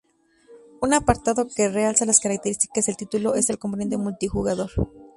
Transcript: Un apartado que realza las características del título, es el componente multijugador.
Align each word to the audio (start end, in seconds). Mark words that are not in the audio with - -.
Un 0.85 0.95
apartado 0.95 1.47
que 1.47 1.69
realza 1.69 2.05
las 2.07 2.19
características 2.19 2.87
del 2.87 2.97
título, 2.97 3.35
es 3.35 3.51
el 3.51 3.59
componente 3.59 3.97
multijugador. 3.97 4.71